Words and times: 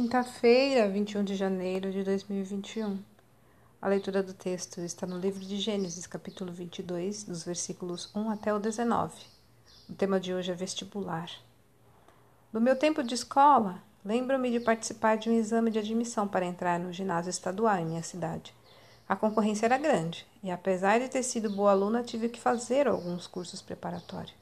Quinta-feira, 0.00 0.88
21 0.88 1.24
de 1.24 1.34
janeiro 1.34 1.90
de 1.90 2.04
2021. 2.04 3.00
A 3.82 3.88
leitura 3.88 4.22
do 4.22 4.32
texto 4.32 4.80
está 4.80 5.04
no 5.04 5.18
livro 5.18 5.44
de 5.44 5.56
Gênesis, 5.56 6.06
capítulo 6.06 6.52
22, 6.52 7.24
dos 7.24 7.42
versículos 7.42 8.08
1 8.14 8.30
até 8.30 8.54
o 8.54 8.60
19. 8.60 9.12
O 9.90 9.94
tema 9.94 10.20
de 10.20 10.32
hoje 10.32 10.52
é 10.52 10.54
vestibular. 10.54 11.28
No 12.52 12.60
meu 12.60 12.76
tempo 12.76 13.02
de 13.02 13.12
escola, 13.12 13.82
lembro-me 14.04 14.52
de 14.52 14.60
participar 14.60 15.16
de 15.16 15.30
um 15.30 15.36
exame 15.36 15.68
de 15.68 15.80
admissão 15.80 16.28
para 16.28 16.46
entrar 16.46 16.78
no 16.78 16.92
ginásio 16.92 17.30
estadual 17.30 17.78
em 17.78 17.86
minha 17.86 18.02
cidade. 18.04 18.54
A 19.08 19.16
concorrência 19.16 19.66
era 19.66 19.78
grande 19.78 20.24
e, 20.44 20.50
apesar 20.52 21.00
de 21.00 21.08
ter 21.08 21.24
sido 21.24 21.50
boa 21.50 21.72
aluna, 21.72 22.04
tive 22.04 22.28
que 22.28 22.38
fazer 22.38 22.86
alguns 22.86 23.26
cursos 23.26 23.60
preparatórios. 23.60 24.36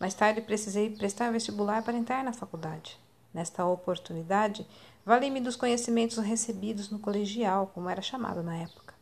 Mais 0.00 0.14
tarde, 0.14 0.40
precisei 0.40 0.88
prestar 0.88 1.30
vestibular 1.30 1.82
para 1.82 1.98
entrar 1.98 2.24
na 2.24 2.32
faculdade. 2.32 2.98
Nesta 3.36 3.66
oportunidade, 3.66 4.66
vali-me 5.04 5.42
dos 5.42 5.56
conhecimentos 5.56 6.16
recebidos 6.16 6.88
no 6.88 6.98
colegial, 6.98 7.70
como 7.74 7.90
era 7.90 8.00
chamado 8.00 8.42
na 8.42 8.56
época. 8.56 8.94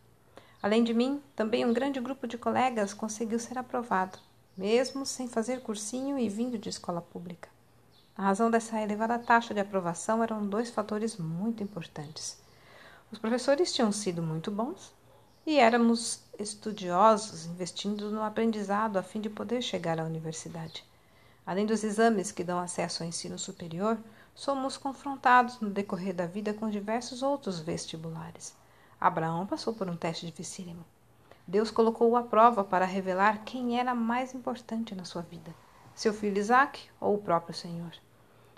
Além 0.60 0.82
de 0.82 0.92
mim, 0.92 1.22
também 1.36 1.64
um 1.64 1.72
grande 1.72 2.00
grupo 2.00 2.26
de 2.26 2.36
colegas 2.36 2.92
conseguiu 2.92 3.38
ser 3.38 3.56
aprovado, 3.56 4.18
mesmo 4.56 5.06
sem 5.06 5.28
fazer 5.28 5.60
cursinho 5.60 6.18
e 6.18 6.28
vindo 6.28 6.58
de 6.58 6.68
escola 6.68 7.00
pública. 7.00 7.48
A 8.18 8.24
razão 8.24 8.50
dessa 8.50 8.82
elevada 8.82 9.20
taxa 9.20 9.54
de 9.54 9.60
aprovação 9.60 10.20
eram 10.20 10.44
dois 10.44 10.68
fatores 10.68 11.16
muito 11.16 11.62
importantes. 11.62 12.36
Os 13.12 13.20
professores 13.20 13.72
tinham 13.72 13.92
sido 13.92 14.20
muito 14.20 14.50
bons 14.50 14.92
e 15.46 15.60
éramos 15.60 16.24
estudiosos, 16.40 17.46
investindo 17.46 18.10
no 18.10 18.24
aprendizado 18.24 18.96
a 18.96 19.02
fim 19.04 19.20
de 19.20 19.30
poder 19.30 19.62
chegar 19.62 20.00
à 20.00 20.02
universidade. 20.02 20.84
Além 21.46 21.66
dos 21.66 21.84
exames 21.84 22.32
que 22.32 22.42
dão 22.42 22.58
acesso 22.58 23.02
ao 23.02 23.08
ensino 23.08 23.38
superior, 23.38 23.98
somos 24.34 24.76
confrontados 24.76 25.60
no 25.60 25.70
decorrer 25.70 26.12
da 26.12 26.26
vida 26.26 26.52
com 26.52 26.68
diversos 26.68 27.22
outros 27.22 27.60
vestibulares. 27.60 28.54
Abraão 29.00 29.46
passou 29.46 29.72
por 29.74 29.88
um 29.88 29.96
teste 29.96 30.26
dificílimo. 30.26 30.84
Deus 31.46 31.70
colocou-o 31.70 32.16
à 32.16 32.22
prova 32.22 32.64
para 32.64 32.84
revelar 32.84 33.44
quem 33.44 33.78
era 33.78 33.94
mais 33.94 34.34
importante 34.34 34.94
na 34.94 35.04
sua 35.04 35.22
vida: 35.22 35.54
seu 35.94 36.12
filho 36.12 36.38
Isaac 36.38 36.88
ou 37.00 37.14
o 37.14 37.22
próprio 37.22 37.54
Senhor. 37.54 37.92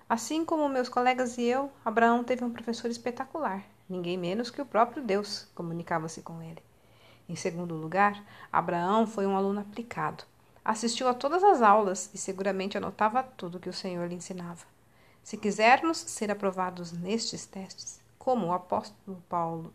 Assim 0.08 0.44
como 0.44 0.68
meus 0.68 0.88
colegas 0.88 1.36
e 1.36 1.42
eu, 1.42 1.70
Abraão 1.84 2.22
teve 2.22 2.44
um 2.44 2.52
professor 2.52 2.88
espetacular, 2.88 3.64
ninguém 3.88 4.16
menos 4.16 4.50
que 4.50 4.62
o 4.62 4.66
próprio 4.66 5.02
Deus 5.02 5.48
comunicava-se 5.54 6.22
com 6.22 6.40
ele. 6.40 6.62
Em 7.28 7.34
segundo 7.34 7.74
lugar, 7.74 8.22
Abraão 8.52 9.04
foi 9.04 9.26
um 9.26 9.36
aluno 9.36 9.60
aplicado. 9.60 10.22
Assistiu 10.64 11.08
a 11.08 11.14
todas 11.14 11.42
as 11.42 11.60
aulas 11.60 12.08
e 12.14 12.18
seguramente 12.18 12.78
anotava 12.78 13.22
tudo 13.22 13.58
que 13.58 13.68
o 13.68 13.72
Senhor 13.72 14.06
lhe 14.08 14.14
ensinava. 14.14 14.64
Se 15.26 15.36
quisermos 15.36 15.98
ser 15.98 16.30
aprovados 16.30 16.92
nestes 16.92 17.44
testes, 17.46 18.00
como 18.16 18.46
o 18.46 18.52
apóstolo 18.52 19.20
Paulo, 19.28 19.74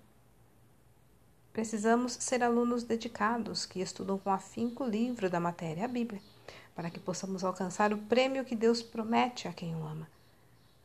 precisamos 1.52 2.14
ser 2.14 2.42
alunos 2.42 2.86
dedicados 2.86 3.66
que 3.66 3.82
estudam 3.82 4.18
com 4.18 4.30
afinco 4.30 4.86
o 4.86 4.90
livro 4.90 5.30
da 5.30 5.42
matéria, 5.42 5.84
a 5.84 5.90
Bíblia, 5.90 6.22
para 6.74 6.90
que 6.90 7.02
possamos 7.02 7.44
alcançar 7.44 7.92
o 7.92 7.98
prêmio 7.98 8.46
que 8.46 8.56
Deus 8.56 8.82
promete 8.82 9.46
a 9.46 9.52
quem 9.52 9.76
o 9.76 9.86
ama. 9.86 10.08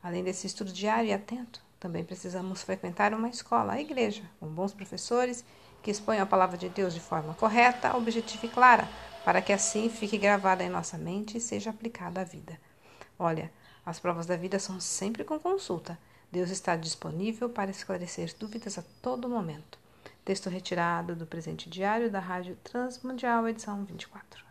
Além 0.03 0.21
desse 0.21 0.47
estudo 0.47 0.73
diário 0.73 1.11
e 1.11 1.13
atento, 1.13 1.63
também 1.79 2.03
precisamos 2.03 2.61
frequentar 2.61 3.13
uma 3.13 3.29
escola, 3.29 3.71
a 3.71 3.79
igreja, 3.79 4.29
com 4.37 4.49
bons 4.49 4.73
professores 4.73 5.45
que 5.81 5.91
exponham 5.91 6.23
a 6.23 6.27
palavra 6.27 6.57
de 6.57 6.67
Deus 6.67 6.93
de 6.93 6.99
forma 6.99 7.33
correta, 7.35 7.95
objetiva 7.95 8.45
e 8.45 8.49
clara 8.49 8.89
para 9.23 9.41
que 9.41 9.53
assim 9.53 9.89
fique 9.89 10.17
gravada 10.17 10.61
em 10.61 10.69
nossa 10.69 10.97
mente 10.97 11.37
e 11.37 11.39
seja 11.39 11.69
aplicada 11.69 12.19
à 12.19 12.25
vida. 12.25 12.59
Olha, 13.17 13.49
as 13.87 13.99
provas 14.01 14.25
da 14.25 14.35
vida 14.35 14.59
são 14.59 14.81
sempre 14.81 15.23
com 15.23 15.39
consulta. 15.39 15.97
Deus 16.29 16.49
está 16.49 16.75
disponível 16.75 17.49
para 17.49 17.71
esclarecer 17.71 18.35
dúvidas 18.37 18.77
a 18.77 18.83
todo 19.01 19.29
momento. 19.29 19.79
Texto 20.25 20.49
retirado 20.49 21.15
do 21.15 21.25
presente 21.25 21.69
diário 21.69 22.11
da 22.11 22.19
Rádio 22.19 22.57
Transmundial, 22.65 23.47
edição 23.47 23.85
24. 23.85 24.46